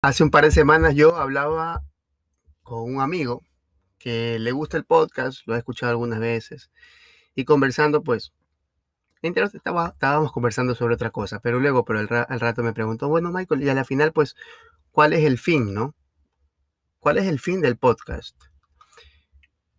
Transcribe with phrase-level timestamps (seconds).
[0.00, 1.82] Hace un par de semanas yo hablaba
[2.62, 3.42] con un amigo
[3.98, 6.70] que le gusta el podcast, lo he escuchado algunas veces,
[7.34, 8.32] y conversando, pues,
[9.22, 13.08] entre estaba, estábamos conversando sobre otra cosa, pero luego, pero al, al, rato me preguntó,
[13.08, 14.36] bueno, Michael, y a la final, pues,
[14.92, 15.96] ¿cuál es el fin, no?
[17.00, 18.36] ¿Cuál es el fin del podcast?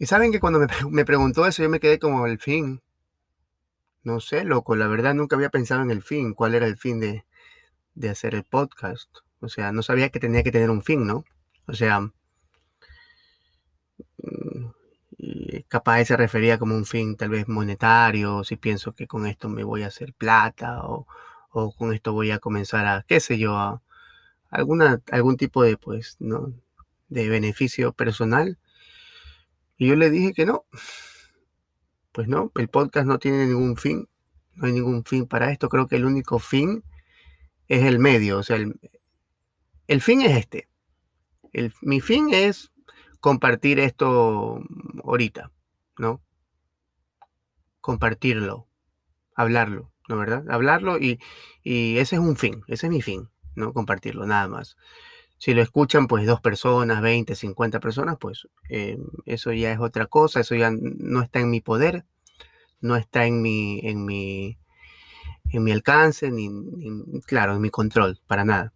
[0.00, 2.82] Y saben que cuando me, me preguntó eso, yo me quedé como el fin.
[4.02, 6.98] No sé, loco, la verdad nunca había pensado en el fin, cuál era el fin
[6.98, 7.24] de,
[7.94, 9.08] de hacer el podcast.
[9.40, 11.24] O sea, no sabía que tenía que tener un fin, ¿no?
[11.66, 12.12] O sea, mm,
[15.68, 19.64] capaz se refería como un fin tal vez monetario, si pienso que con esto me
[19.64, 21.06] voy a hacer plata o,
[21.50, 23.82] o con esto voy a comenzar a, qué sé yo, a
[24.50, 26.52] alguna, algún tipo de, pues, ¿no?
[27.08, 28.58] De beneficio personal.
[29.78, 30.64] Y yo le dije que no.
[32.12, 34.08] Pues no, el podcast no tiene ningún fin,
[34.54, 35.68] no hay ningún fin para esto.
[35.68, 36.82] Creo que el único fin
[37.68, 38.80] es el medio, o sea, el,
[39.88, 40.68] el fin es este.
[41.52, 42.70] El, mi fin es
[43.20, 44.60] compartir esto
[45.02, 45.50] ahorita,
[45.98, 46.22] ¿no?
[47.80, 48.68] Compartirlo,
[49.34, 50.44] hablarlo, ¿no verdad?
[50.50, 51.18] Hablarlo y,
[51.64, 53.72] ese es un fin, ese es mi fin, ¿no?
[53.72, 54.76] Compartirlo, nada más.
[55.38, 60.06] Si lo escuchan, pues dos personas, 20, 50 personas, pues eh, eso ya es otra
[60.06, 62.04] cosa, eso ya no está en mi poder,
[62.80, 64.58] no está en mi, en mi,
[65.50, 66.50] en mi alcance, ni,
[67.26, 68.72] claro, en mi control, para nada.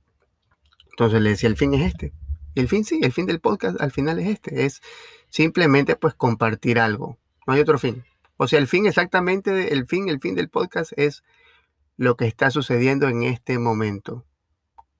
[0.93, 2.13] Entonces le decía, el fin es este.
[2.55, 4.83] Y el fin sí, el fin del podcast al final es este, es
[5.31, 8.05] simplemente pues compartir algo, no hay otro fin.
[8.37, 11.25] O sea, el fin exactamente, el fin, el fin del podcast es
[11.97, 14.27] lo que está sucediendo en este momento,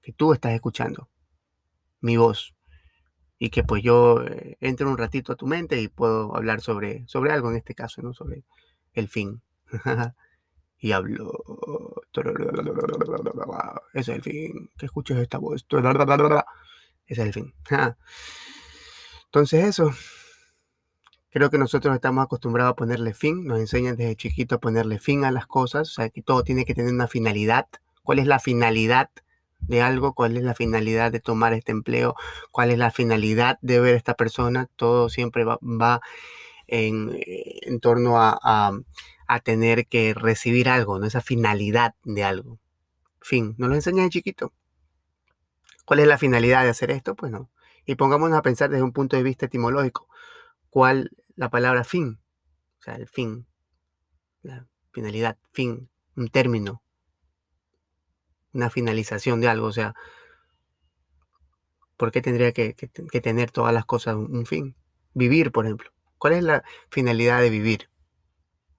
[0.01, 1.09] que tú estás escuchando,
[2.01, 2.55] mi voz,
[3.37, 7.05] y que pues yo eh, entre un ratito a tu mente y puedo hablar sobre,
[7.07, 8.13] sobre algo en este caso, ¿no?
[8.13, 8.45] Sobre
[8.93, 9.41] el fin.
[10.79, 11.31] y hablo.
[13.93, 14.69] Ese es el fin.
[14.77, 15.65] Que escuches esta voz.
[17.05, 17.53] Es el fin.
[19.25, 19.91] Entonces eso.
[21.31, 23.45] Creo que nosotros estamos acostumbrados a ponerle fin.
[23.45, 25.89] Nos enseñan desde chiquito a ponerle fin a las cosas.
[25.89, 27.67] O sea, que todo tiene que tener una finalidad.
[28.03, 29.09] ¿Cuál es la finalidad
[29.59, 30.13] de algo?
[30.13, 32.15] ¿Cuál es la finalidad de tomar este empleo?
[32.51, 34.69] ¿Cuál es la finalidad de ver a esta persona?
[34.75, 36.01] Todo siempre va, va
[36.67, 38.71] en, en, torno a
[39.33, 41.05] a tener que recibir algo, ¿no?
[41.05, 42.59] Esa finalidad de algo.
[43.21, 44.53] Fin, ¿nos lo enseñan de chiquito?
[45.85, 47.15] ¿Cuál es la finalidad de hacer esto?
[47.15, 47.49] Pues no.
[47.85, 50.07] Y pongámonos a pensar desde un punto de vista etimológico.
[50.69, 52.19] ¿Cuál la palabra fin?
[52.79, 53.47] O sea, el fin.
[54.41, 56.83] La finalidad, fin, un término.
[58.53, 59.67] Una finalización de algo.
[59.67, 59.95] O sea,
[61.97, 64.75] ¿por qué tendría que, tener todas las cosas un fin?
[65.13, 65.91] Vivir, por ejemplo.
[66.17, 67.89] ¿Cuál es la finalidad de vivir?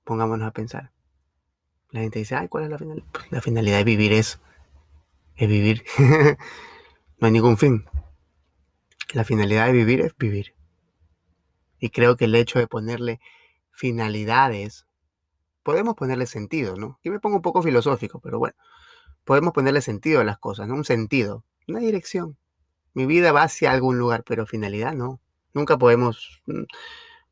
[0.05, 0.93] Pongámonos a pensar.
[1.91, 3.07] La gente dice, ay, ¿cuál es la finalidad?
[3.13, 4.41] Pues la finalidad de vivir es,
[5.37, 5.85] es vivir.
[7.19, 7.85] no hay ningún fin.
[9.13, 10.55] La finalidad de vivir es vivir.
[11.79, 13.21] Y creo que el hecho de ponerle
[13.71, 14.87] finalidades,
[15.63, 16.99] podemos ponerle sentido, ¿no?
[17.03, 18.57] Yo me pongo un poco filosófico, pero bueno,
[19.25, 20.75] podemos ponerle sentido a las cosas, ¿no?
[20.75, 22.37] Un sentido, una dirección.
[22.93, 25.21] Mi vida va hacia algún lugar, pero finalidad no.
[25.53, 26.65] Nunca podemos mm,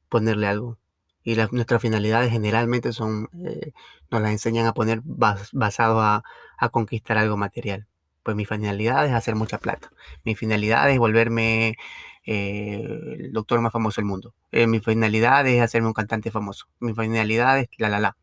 [0.09, 0.79] ponerle algo
[1.25, 3.73] y nuestras finalidades generalmente son, eh,
[4.11, 6.25] nos las enseñan a poner bas, basado a,
[6.59, 7.87] a, conquistar algo material.
[8.23, 9.91] Pues mi finalidad es hacer mucha plata.
[10.25, 11.77] Mi finalidad es volverme
[12.25, 14.35] eh, el doctor más famoso del mundo.
[14.53, 16.67] Eh, mi finalidad es hacerme un cantante famoso.
[16.81, 18.17] Mi finalidad es la, la, la.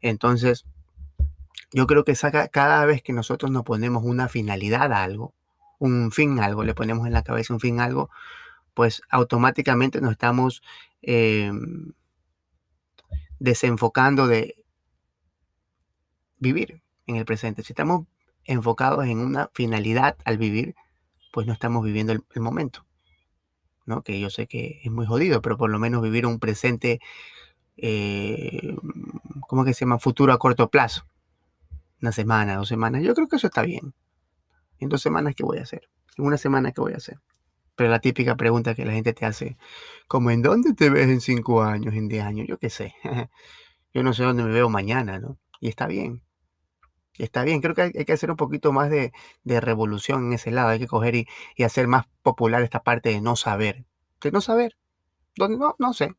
[0.00, 0.64] Entonces,
[1.72, 5.34] yo creo que saca, cada vez que nosotros nos ponemos una finalidad a algo,
[5.78, 8.10] un fin a algo, le ponemos en la cabeza un fin a algo,
[8.74, 10.62] pues automáticamente nos estamos...
[11.02, 11.50] Eh,
[13.40, 14.62] desenfocando de
[16.38, 17.64] vivir en el presente.
[17.64, 18.06] Si estamos
[18.44, 20.76] enfocados en una finalidad al vivir,
[21.32, 22.86] pues no estamos viviendo el, momento.
[23.86, 24.02] ¿no?
[24.02, 27.00] Que yo sé que es muy jodido, pero por lo menos vivir un presente,
[27.76, 28.76] eh,
[29.48, 29.98] ¿cómo que se llama?
[29.98, 31.06] Futuro a corto plazo.
[32.00, 33.02] Una semana, dos semanas.
[33.02, 33.94] Yo creo que eso está bien.
[34.78, 35.88] En dos semanas, ¿qué voy a hacer?
[36.16, 37.18] En una semana, ¿qué voy a hacer?
[37.80, 39.56] Pero la típica pregunta que la gente te hace,
[40.06, 42.46] como ¿en dónde te ves en cinco años, en diez años?
[42.46, 42.94] Yo qué sé.
[43.94, 45.38] Yo no sé dónde me veo mañana, ¿no?
[45.60, 46.22] Y está bien.
[47.16, 47.62] está bien.
[47.62, 49.12] Creo que hay, que hacer un poquito más de,
[49.46, 50.68] revolución en ese lado.
[50.68, 51.26] Hay que coger y,
[51.64, 53.86] hacer más popular esta parte de no saber.
[54.20, 54.76] De no saber.
[55.36, 55.56] ¿Dónde?
[55.56, 56.12] No, no sé.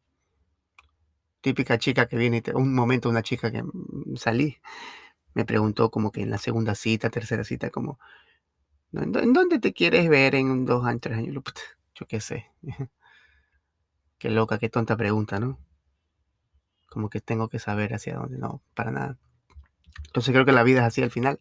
[1.42, 4.58] Típica chica que viene, un momento una chica que mm, salí,
[5.36, 8.00] me preguntó como que en la segunda cita, tercera cita, como,
[8.94, 11.44] ¿en dónde te quieres ver en dos años, tres años?
[11.96, 12.48] Yo qué sé.
[14.18, 15.60] qué loca, qué tonta pregunta, ¿no?
[16.90, 19.18] Como que tengo que saber hacia dónde, no, para nada.
[20.08, 21.40] Entonces creo que la vida es así al final.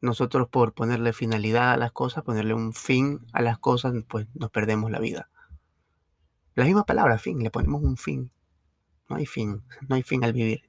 [0.00, 4.50] Nosotros por ponerle finalidad a las cosas, ponerle un fin a las cosas, pues nos
[4.50, 5.30] perdemos la vida.
[6.54, 8.30] La misma palabra, fin, le ponemos un fin.
[9.08, 10.68] No hay fin, no hay fin al vivir.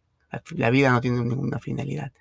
[0.56, 2.12] La, vida no tiene ninguna finalidad.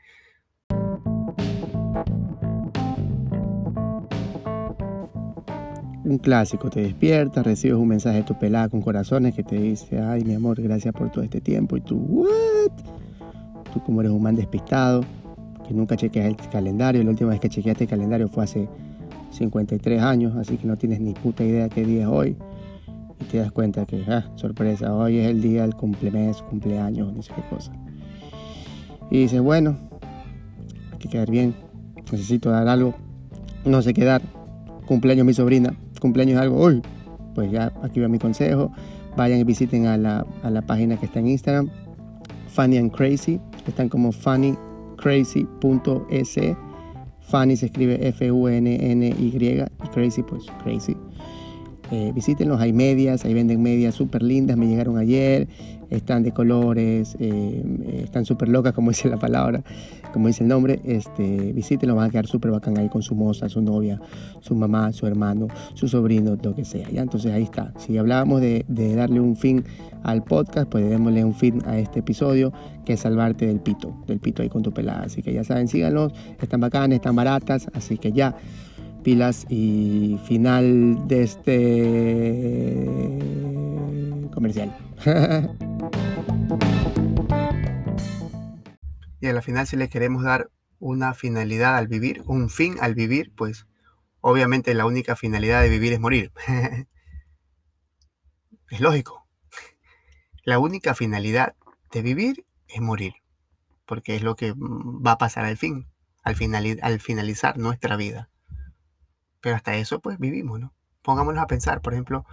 [6.12, 9.98] Un clásico, te despiertas, recibes un mensaje de tu pelada con corazones que te dice,
[9.98, 11.78] ay mi amor, gracias por todo este tiempo.
[11.78, 12.70] Y tú, ¿what?
[13.72, 15.00] Tú como eres un man despistado,
[15.66, 18.68] que nunca chequeas el calendario, la última vez que chequeaste el calendario fue hace
[19.30, 22.36] 53 años, así que no tienes ni puta idea qué día es hoy.
[23.18, 27.22] Y te das cuenta que, ah, sorpresa, hoy es el día del cumplemes, cumpleaños, no
[27.22, 27.72] sé qué cosa.
[29.10, 29.78] Y dices, bueno,
[30.92, 31.54] hay que quedar bien,
[32.10, 32.94] necesito dar algo,
[33.64, 34.20] no sé qué dar.
[34.84, 36.82] Cumpleaños mi sobrina, cumpleaños algo hoy.
[37.34, 38.70] Pues ya aquí va mi consejo.
[39.16, 41.70] Vayan y visiten a la, a la página que está en Instagram,
[42.48, 43.38] Funny and Crazy.
[43.66, 46.36] Están como funnycrazy.es.
[47.20, 49.64] Funny se escribe F-U-N-N-Y y
[49.94, 50.96] crazy, pues crazy.
[51.92, 55.46] Eh, visítenlos, hay medias, ahí venden medias súper lindas, me llegaron ayer,
[55.92, 57.62] están de colores, eh,
[58.02, 59.62] están súper locas, como dice la palabra,
[60.12, 60.80] como dice el nombre.
[60.84, 64.00] Este, visítenlos, van a quedar súper bacán ahí con su moza, su novia,
[64.40, 66.88] su mamá, su hermano, su sobrino, lo que sea.
[66.90, 67.02] ¿ya?
[67.02, 67.72] Entonces ahí está.
[67.78, 69.64] Si hablábamos de, darle un fin
[70.02, 72.52] al podcast, pues démosle un fin a este episodio,
[72.84, 75.02] que es salvarte del pito, del pito ahí con tu pelada.
[75.04, 78.34] Así que ya saben, síganlos, están bacanes, están baratas, así que ya
[79.02, 82.88] pilas y final de este
[84.32, 84.74] comercial.
[89.22, 92.96] y a la final si le queremos dar una finalidad al vivir, un fin al
[92.96, 93.68] vivir, pues
[94.20, 96.32] obviamente la única finalidad de vivir es morir.
[98.70, 99.24] es lógico.
[100.42, 101.54] La única finalidad
[101.92, 103.14] de vivir es morir,
[103.86, 105.86] porque es lo que va a pasar al fin,
[106.24, 106.36] al,
[106.82, 108.28] al finalizar nuestra vida.
[109.40, 110.74] Pero hasta eso, pues vivimos, ¿no?
[111.00, 112.26] Pongámonos a pensar, por ejemplo,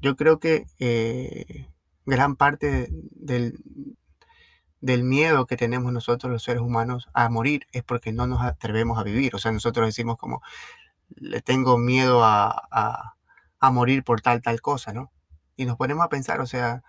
[0.00, 1.66] yo creo que eh,
[2.06, 3.58] gran parte del,
[4.80, 8.98] del miedo que tenemos nosotros los seres humanos a morir es porque no nos atrevemos
[8.98, 9.34] a vivir.
[9.34, 10.42] O sea, nosotros decimos como,
[11.16, 13.14] le tengo miedo a,
[13.60, 15.12] a, morir por tal, tal cosa, ¿no?
[15.56, 16.82] Y nos ponemos a pensar, o sea,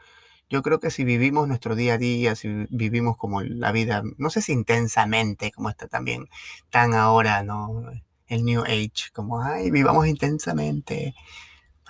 [0.49, 4.29] yo creo que si vivimos nuestro día a día, si vivimos como la vida, no
[4.29, 6.27] sé si intensamente, como está también
[6.69, 7.83] tan ahora, ¿no?
[8.27, 11.13] El New Age, como, ay, vivamos intensamente,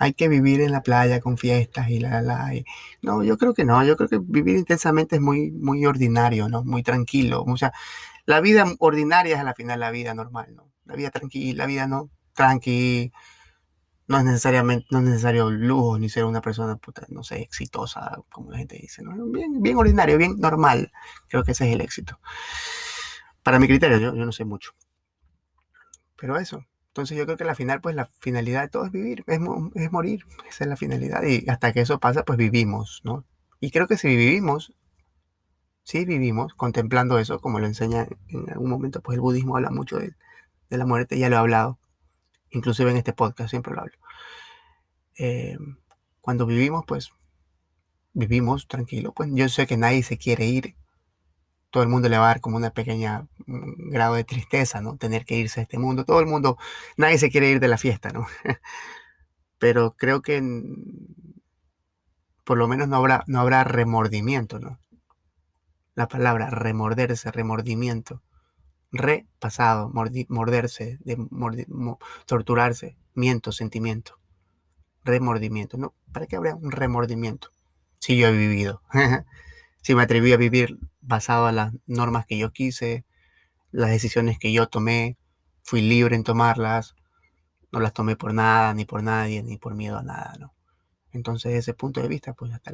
[0.02, 2.50] hay que vivir en la playa con fiestas y la, la,
[3.02, 6.64] No, yo creo que no, yo creo que vivir intensamente es muy, muy ordinario, ¿no?
[6.64, 7.44] Muy tranquilo.
[7.46, 7.72] O sea,
[8.26, 10.72] la vida ordinaria es a la final la vida normal, ¿no?
[10.86, 13.12] La vida tranquila, la vida no, tranqui,
[14.08, 18.18] no es necesariamente, no es necesario lujo ni ser una persona, puta, no sé, exitosa,
[18.28, 19.12] como la gente dice, ¿no?
[19.26, 20.90] Bien, bien ordinario, bien normal.
[21.28, 22.18] Creo que ese es el éxito.
[23.44, 24.72] Para mi criterio, yo, yo no sé mucho.
[26.16, 29.24] Pero eso, entonces yo creo que la final, pues la finalidad de todo es vivir,
[29.26, 29.40] es,
[29.90, 31.22] morir, esa es la finalidad.
[31.22, 33.24] Y hasta que eso pasa, pues vivimos, ¿no?
[33.60, 34.74] Y creo que si vivimos,
[35.84, 39.98] si vivimos contemplando eso, como lo enseña en algún momento, pues el budismo habla mucho
[39.98, 40.14] de,
[40.68, 41.78] la muerte, ya lo he hablado,
[42.50, 43.96] inclusive en este podcast siempre lo hablo.
[45.18, 45.56] Eh,
[46.20, 47.10] cuando vivimos, pues
[48.12, 50.76] vivimos tranquilo, pues yo sé que nadie se quiere ir,
[51.72, 54.96] todo el mundo le va a dar como una pequeña mm, grado de tristeza, ¿no?
[54.98, 56.04] Tener que irse a este mundo.
[56.04, 56.58] Todo el mundo,
[56.98, 58.26] nadie se quiere ir de la fiesta, ¿no?
[59.58, 60.42] Pero creo que
[62.44, 64.78] por lo menos no habrá, no habrá remordimiento, ¿no?
[65.94, 68.22] La palabra remorderse, remordimiento.
[68.92, 69.90] Re, pasado,
[70.28, 71.16] morderse, de,
[72.26, 74.18] torturarse, miento, sentimiento.
[75.04, 75.94] Remordimiento.
[76.12, 77.48] ¿Para qué habría un remordimiento?
[77.98, 78.82] Si yo he vivido.
[79.82, 83.04] si me atreví a vivir basado en las normas que yo quise,
[83.70, 85.18] las decisiones que yo tomé,
[85.62, 86.94] fui libre en tomarlas,
[87.72, 90.54] no las tomé por nada, ni por nadie, ni por miedo a nada, ¿no?
[91.12, 92.72] Entonces, desde ese punto de vista, pues hasta,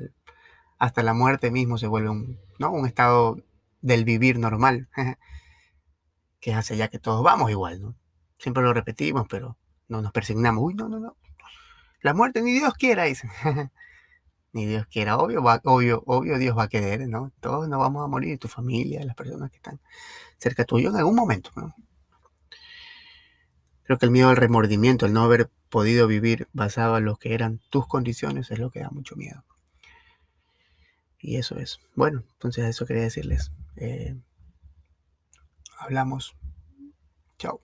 [0.79, 2.71] hasta la muerte mismo se vuelve un, ¿no?
[2.71, 3.37] un estado
[3.81, 4.89] del vivir normal,
[6.41, 7.97] que hace ya que todos vamos igual, ¿no?
[8.39, 9.57] Siempre lo repetimos, pero
[9.89, 10.63] no nos persignamos.
[10.63, 11.17] Uy, no, no, no.
[12.01, 13.31] La muerte ni Dios quiera, dicen.
[14.53, 17.33] Ni Dios quiera, obvio, va, obvio, obvio Dios va a querer, ¿no?
[17.41, 19.79] Todos nos vamos a morir, tu familia, las personas que están
[20.39, 21.75] cerca tuyo en algún momento, ¿no?
[23.85, 27.35] Creo que el miedo al remordimiento, el no haber podido vivir basado en lo que
[27.35, 29.45] eran tus condiciones, es lo que da mucho miedo.
[31.21, 31.81] Y eso es.
[31.95, 33.51] Bueno, entonces eso quería decirles.
[33.77, 34.15] Eh,
[35.79, 36.37] hablamos.
[37.39, 37.61] Chao.